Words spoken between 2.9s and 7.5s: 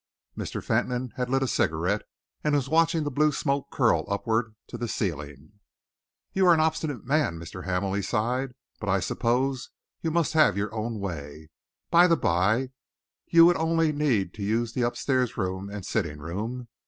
the blue smoke curl upwards to the ceiling. "You're an obstinate man,